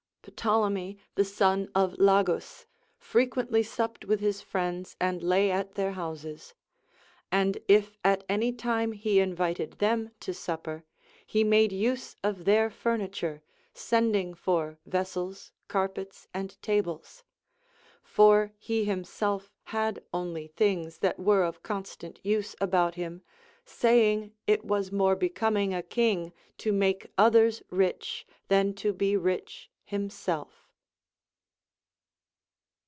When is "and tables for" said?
16.35-18.53